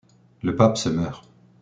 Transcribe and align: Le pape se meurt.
Le 0.41 0.55
pape 0.55 0.77
se 0.79 0.89
meurt. 0.89 1.23